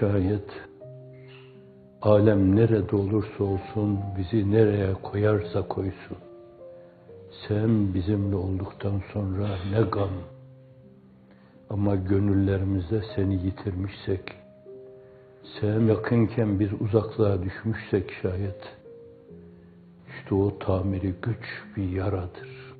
[0.00, 0.50] Şayet,
[2.02, 6.16] alem nerede olursa olsun, bizi nereye koyarsa koysun.
[7.48, 10.10] Sen bizimle olduktan sonra ne gam.
[11.70, 14.34] Ama gönüllerimizde seni yitirmişsek,
[15.60, 18.76] sen yakınken biz uzaklığa düşmüşsek şayet,
[20.18, 22.74] işte o tamiri güç bir yaradır.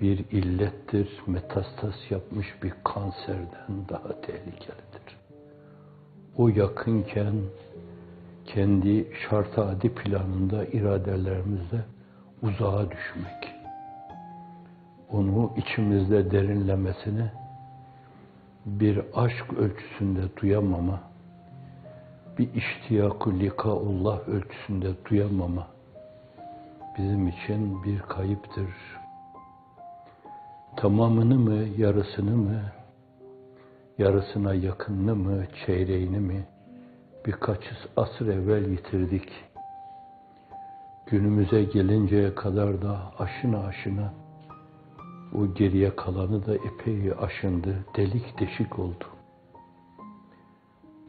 [0.00, 5.18] Bir illettir, metastas yapmış bir kanserden daha tehlikelidir.
[6.38, 7.34] O yakınken
[8.46, 11.84] kendi şart adi planında iradelerimizde
[12.42, 13.54] uzağa düşmek,
[15.12, 17.32] onu içimizde derinlemesine
[18.66, 21.00] bir aşk ölçüsünde duyamama,
[22.38, 25.66] bir iştiyak-ı likaullah ölçüsünde duyamama
[26.98, 28.70] bizim için bir kayıptır.
[30.76, 32.60] Tamamını mı, yarısını mı,
[33.98, 36.46] yarısına yakınını mı, çeyreğini mi
[37.26, 37.60] birkaç
[37.96, 39.28] asır evvel yitirdik.
[41.06, 44.12] Günümüze gelinceye kadar da aşına aşına
[45.34, 49.04] o geriye kalanı da epey aşındı, delik deşik oldu.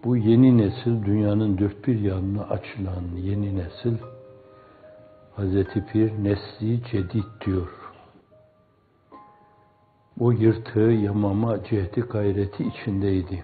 [0.03, 3.98] Bu yeni nesil, dünyanın dört bir yanına açılan yeni nesil,
[5.36, 7.78] Hazreti Pir nesli cedid diyor.
[10.20, 13.44] O yırtığı yamama cehdi gayreti içindeydi.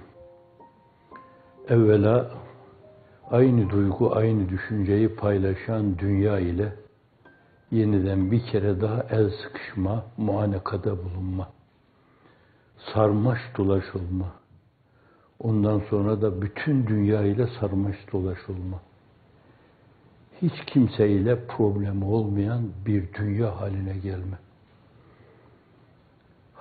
[1.69, 2.31] Evvela
[3.31, 6.73] aynı duygu, aynı düşünceyi paylaşan dünya ile
[7.71, 11.49] yeniden bir kere daha el sıkışma, muanekada bulunma,
[12.93, 14.31] sarmaş dolaş olma,
[15.39, 18.81] ondan sonra da bütün dünya ile sarmaş dolaş olma.
[20.41, 24.44] Hiç kimseyle problemi olmayan bir dünya haline gelme.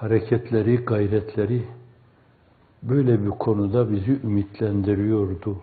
[0.04, 1.62] Hareketleri, gayretleri
[2.82, 5.56] böyle bir konuda bizi ümitlendiriyordu.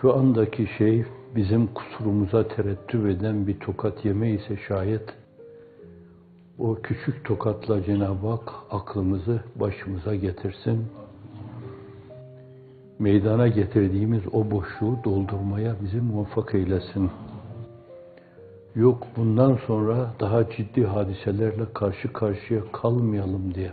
[0.00, 1.04] Şu andaki şey
[1.36, 5.14] bizim kusurumuza terettüp eden bir tokat yeme ise şayet
[6.58, 10.86] o küçük tokatla Cenab-ı Hak aklımızı başımıza getirsin.
[12.98, 17.10] Meydana getirdiğimiz o boşluğu doldurmaya bizi muvaffak eylesin.
[18.74, 23.72] Yok bundan sonra daha ciddi hadiselerle karşı karşıya kalmayalım diye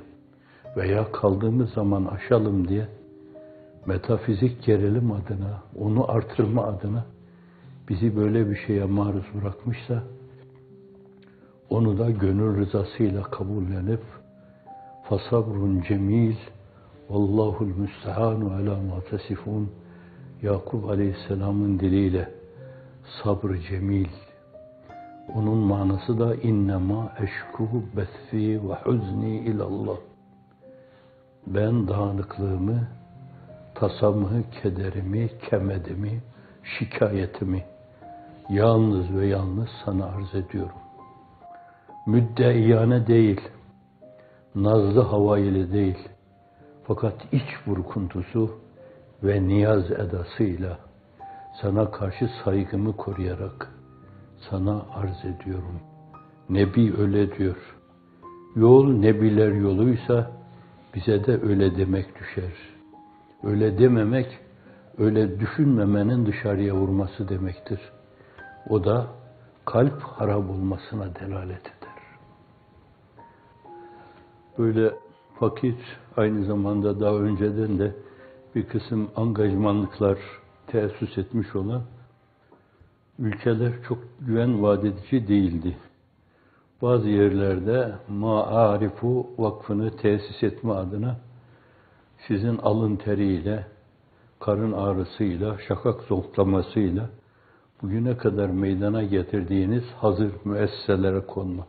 [0.78, 2.88] veya kaldığımız zaman aşalım diye
[3.86, 7.06] metafizik gerilim adına, onu artırma adına
[7.90, 10.04] bizi böyle bir şeye maruz bırakmışsa
[11.70, 14.02] onu da gönül rızasıyla kabullenip
[15.10, 16.36] fasabrun cemil
[17.10, 19.72] vallahul müstehanu ala ma tesifun.
[20.42, 22.32] Yakup Aleyhisselam'ın diliyle
[23.24, 24.08] sabrı cemil
[25.36, 29.98] onun manası da innema eşkuhu bethi ve huzni ilallah
[31.48, 32.88] ben dağınıklığımı
[33.76, 36.22] tasamı, kederimi, kemedimi,
[36.64, 37.64] şikayetimi
[38.50, 40.76] yalnız ve yalnız sana arz ediyorum.
[42.06, 43.42] Müddeiyane değil,
[44.56, 46.10] nazlı hava ile değil,
[46.84, 48.52] fakat iç burkuntusu
[49.24, 50.78] ve niyaz edasıyla
[51.62, 53.79] sana karşı saygımı koruyarak
[54.50, 55.80] sana arz ediyorum.
[56.50, 57.76] Nebi öyle diyor.
[58.56, 60.32] Yol nebiler yoluysa
[60.96, 62.54] bize de öyle demek düşer.
[63.44, 64.40] Öyle dememek,
[64.98, 67.80] öyle düşünmemenin dışarıya vurması demektir.
[68.70, 69.08] O da
[69.66, 72.00] kalp harap olmasına delalet eder.
[74.58, 74.94] Böyle
[75.40, 75.76] fakir
[76.18, 77.96] aynı zamanda daha önceden de
[78.56, 80.18] bir kısım angajmanlıklar
[80.68, 81.82] teessüs etmiş olan
[83.20, 85.78] ülkeler çok güven vaat değildi.
[86.82, 91.18] Bazı yerlerde Ma'arifu Vakfı'nı tesis etme adına
[92.28, 93.66] sizin alın teriyle,
[94.40, 97.10] karın ağrısıyla, şakak zonklamasıyla
[97.82, 101.68] bugüne kadar meydana getirdiğiniz hazır müesseselere konma.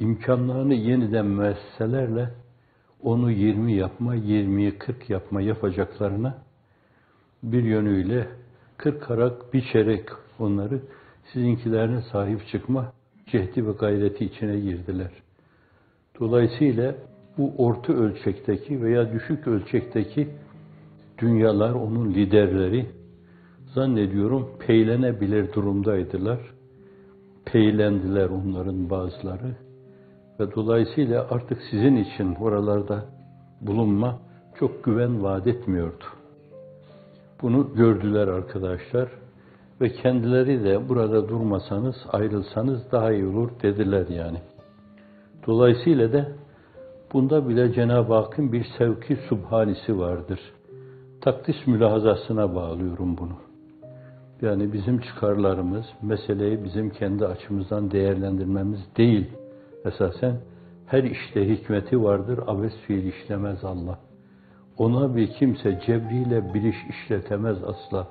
[0.00, 2.30] İmkanlarını yeniden müesseselerle
[3.02, 6.38] onu 20 yapma, 20'yi 40 yapma yapacaklarına
[7.42, 8.28] bir yönüyle
[8.82, 10.08] 40 karak biçerek
[10.38, 10.80] onları
[11.32, 12.92] sizinkilerine sahip çıkma
[13.26, 15.10] cehdi ve gayreti içine girdiler.
[16.20, 16.94] Dolayısıyla
[17.38, 20.28] bu orta ölçekteki veya düşük ölçekteki
[21.18, 22.86] dünyalar, onun liderleri
[23.74, 26.40] zannediyorum peylenebilir durumdaydılar.
[27.44, 29.56] Peylendiler onların bazıları
[30.40, 33.04] ve dolayısıyla artık sizin için oralarda
[33.60, 34.18] bulunma
[34.58, 36.04] çok güven vaat etmiyordu.
[37.42, 39.08] Bunu gördüler arkadaşlar
[39.80, 44.38] ve kendileri de burada durmasanız, ayrılsanız daha iyi olur dediler yani.
[45.46, 46.28] Dolayısıyla da
[47.12, 50.40] bunda bile Cenab-ı Hakk'ın bir sevki subhanisi vardır.
[51.20, 53.36] Takdis mülahazasına bağlıyorum bunu.
[54.42, 59.26] Yani bizim çıkarlarımız, meseleyi bizim kendi açımızdan değerlendirmemiz değil.
[59.84, 60.36] Esasen
[60.86, 63.98] her işte hikmeti vardır, abes fiil işlemez Allah.
[64.78, 68.06] Ona bir kimse cebriyle bir iş işletemez asla.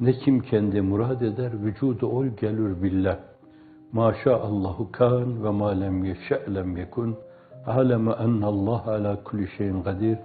[0.00, 3.18] Ne kim kendi murad eder, vücudu ol gelir billah.
[3.92, 7.16] Maşa Allahu kan ve ma lem yeşe lem yekun.
[7.66, 10.18] Aleme ennallah ala kulli şeyin kadir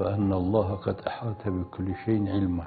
[0.00, 2.66] ve ennallah kad ehate bi kulli şeyin ilma.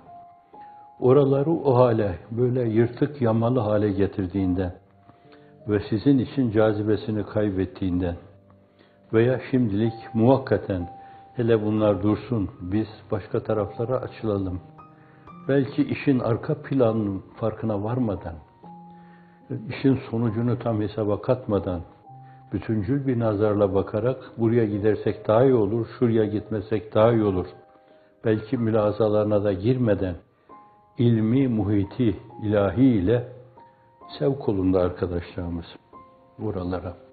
[0.99, 4.73] Oraları o hale, böyle yırtık yamalı hale getirdiğinden
[5.67, 8.15] ve sizin için cazibesini kaybettiğinden
[9.13, 10.89] veya şimdilik muvakkaten
[11.35, 14.59] hele bunlar dursun, biz başka taraflara açılalım.
[15.47, 18.35] Belki işin arka planının farkına varmadan,
[19.69, 21.81] işin sonucunu tam hesaba katmadan,
[22.53, 27.47] bütüncül bir nazarla bakarak buraya gidersek daha iyi olur, şuraya gitmesek daha iyi olur.
[28.25, 30.15] Belki mülazalarına da girmeden
[30.97, 33.27] ilmi muhiti ilahi ile
[34.19, 35.65] sevk olundu arkadaşlarımız
[36.39, 37.10] buralara.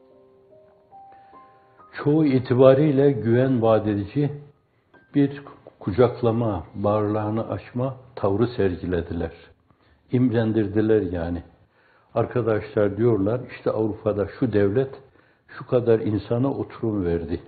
[2.05, 3.87] Çoğu itibariyle güven vaat
[5.15, 5.43] bir
[5.81, 9.33] kucaklama, bağırlarını açma tavrı sergilediler.
[10.12, 11.43] İmrendirdiler yani.
[12.15, 14.91] Arkadaşlar diyorlar işte Avrupa'da şu devlet
[15.49, 17.41] şu kadar insana oturum verdi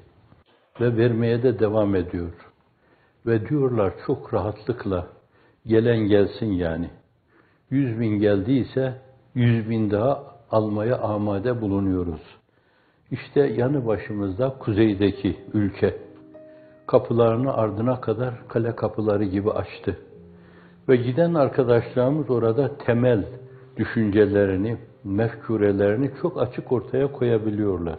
[0.81, 2.32] ve vermeye de devam ediyor.
[3.26, 5.06] Ve diyorlar çok rahatlıkla
[5.67, 6.91] gelen gelsin yani.
[7.70, 8.94] Yüz bin geldiyse
[9.35, 12.39] yüz bin daha almaya amade bulunuyoruz.
[13.10, 15.96] İşte yanı başımızda kuzeydeki ülke
[16.86, 19.98] kapılarını ardına kadar kale kapıları gibi açtı.
[20.88, 23.24] Ve giden arkadaşlarımız orada temel
[23.76, 27.98] düşüncelerini, mefkurelerini çok açık ortaya koyabiliyorlar.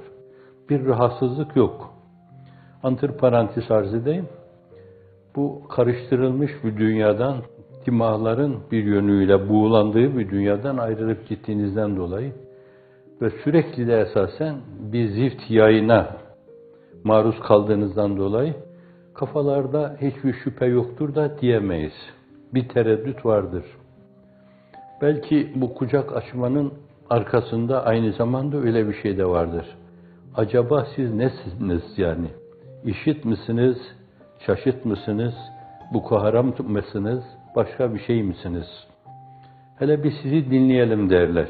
[0.69, 1.93] Bir rahatsızlık yok.
[2.83, 4.27] Antiparantez arz edeyim.
[5.35, 7.35] Bu karıştırılmış bir dünyadan,
[7.85, 12.33] dimağların bir yönüyle buğulandığı bir dünyadan ayrılıp gittiğinizden dolayı
[13.21, 16.17] ve sürekli de esasen bir zift yayına
[17.03, 18.53] maruz kaldığınızdan dolayı
[19.13, 21.93] kafalarda hiçbir şüphe yoktur da diyemeyiz.
[22.53, 23.63] Bir tereddüt vardır.
[25.01, 26.73] Belki bu kucak açmanın
[27.09, 29.65] arkasında aynı zamanda öyle bir şey de vardır.
[30.35, 32.27] Acaba siz nesiniz yani?
[32.85, 33.77] İşit misiniz?
[34.45, 35.33] Şaşıt mısınız?
[35.93, 37.23] Bu kaharam mısınız?
[37.55, 38.67] Başka bir şey misiniz?
[39.79, 41.47] Hele bir sizi dinleyelim derler.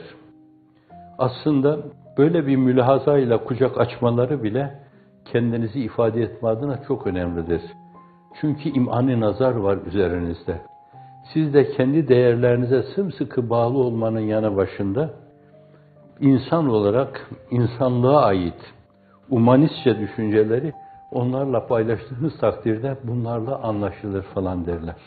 [1.21, 1.79] Aslında
[2.18, 4.79] böyle bir mülahazayla kucak açmaları bile
[5.25, 7.62] kendinizi ifade etme adına çok önemlidir.
[8.41, 10.62] Çünkü imani nazar var üzerinizde.
[11.33, 15.09] Siz de kendi değerlerinize sımsıkı bağlı olmanın yanı başında
[16.19, 18.73] insan olarak insanlığa ait
[19.29, 20.73] umanistçe düşünceleri
[21.12, 24.97] onlarla paylaştığınız takdirde bunlarla anlaşılır falan derler.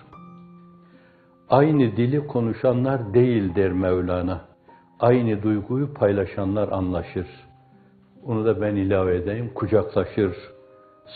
[1.51, 4.54] Aynı dili konuşanlar değil der Mevlana.
[5.05, 7.27] Aynı duyguyu paylaşanlar anlaşır.
[8.27, 9.51] Onu da ben ilave edeyim.
[9.55, 10.37] Kucaklaşır,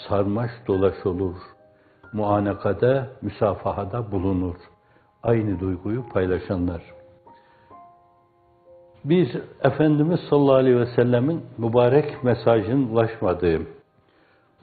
[0.08, 1.36] sarmaş dolaş olur.
[2.12, 4.56] Muanekada, müsafahada bulunur.
[5.22, 6.82] Aynı duyguyu paylaşanlar.
[9.04, 9.28] Biz
[9.62, 13.60] Efendimiz sallallahu aleyhi ve sellemin mübarek mesajının ulaşmadığı,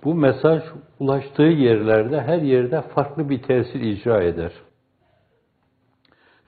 [0.03, 0.63] bu mesaj
[1.00, 4.51] ulaştığı yerlerde her yerde farklı bir tesir icra eder.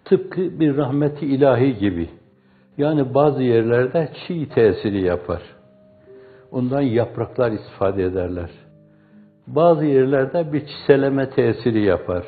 [0.05, 2.09] Tıpkı bir rahmeti ilahi gibi.
[2.77, 5.41] Yani bazı yerlerde çiğ tesiri yapar.
[6.51, 8.49] Ondan yapraklar istifade ederler.
[9.47, 12.25] Bazı yerlerde bir çiseleme tesiri yapar.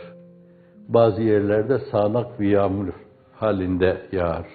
[0.88, 2.88] Bazı yerlerde sağanak bir yağmur
[3.36, 4.46] halinde yağar.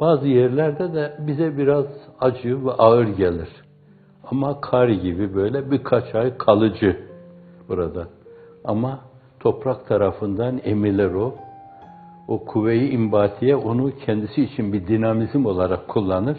[0.00, 1.86] Bazı yerlerde de bize biraz
[2.20, 3.48] acı ve ağır gelir.
[4.30, 6.96] Ama kar gibi böyle birkaç ay kalıcı
[7.68, 8.06] burada.
[8.64, 9.00] Ama
[9.40, 11.34] toprak tarafından emilir o.
[12.30, 16.38] O kuvve-i imbatiye onu kendisi için bir dinamizm olarak kullanır.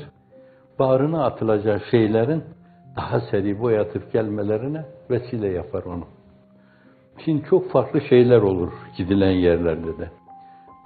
[0.80, 2.44] Bağrına atılacak şeylerin
[2.96, 6.04] daha seri boyatıp gelmelerine vesile yapar onu.
[7.26, 10.10] Şimdi çok farklı şeyler olur gidilen yerlerde de.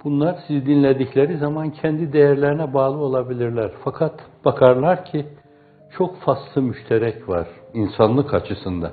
[0.04, 3.70] Bunlar siz dinledikleri zaman kendi değerlerine bağlı olabilirler.
[3.84, 5.26] Fakat bakarlar ki
[5.98, 8.92] çok faslı müşterek var insanlık açısından.